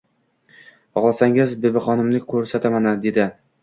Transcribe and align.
—Xohlasangiz 1.01 1.55
Bibixonimni 1.69 2.27
ko’rsataman?..– 2.35 2.95
dedi. 3.09 3.33